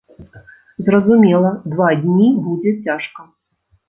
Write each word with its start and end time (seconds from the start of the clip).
Зразумела, 0.85 1.51
два 1.73 1.89
дні 2.05 2.29
будзе 2.47 2.73
цяжка. 2.89 3.21